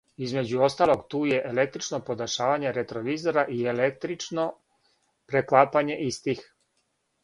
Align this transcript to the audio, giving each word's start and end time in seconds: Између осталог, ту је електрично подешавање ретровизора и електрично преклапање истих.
Између 0.27 0.61
осталог, 0.67 1.03
ту 1.13 1.21
је 1.31 1.41
електрично 1.49 1.99
подешавање 2.09 2.73
ретровизора 2.79 3.47
и 3.59 3.61
електрично 3.77 4.49
преклапање 5.33 6.05
истих. 6.13 6.47